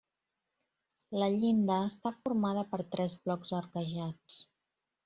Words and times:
La 1.23 1.27
llinda 1.35 1.77
està 1.91 2.15
formada 2.25 2.67
per 2.73 2.83
tres 2.97 3.17
blocs 3.27 3.57
arquejats. 3.61 4.43